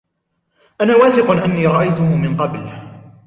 [0.81, 2.71] أنا واثق أني رأيتهُ من قبل.